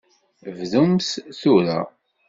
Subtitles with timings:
[0.57, 1.07] Bdumt
[1.39, 1.77] tura!